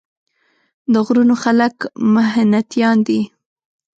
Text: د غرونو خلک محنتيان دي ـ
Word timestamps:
د 0.91 0.95
غرونو 1.05 1.35
خلک 1.43 1.75
محنتيان 2.15 2.97
دي 3.07 3.21
ـ 3.25 3.29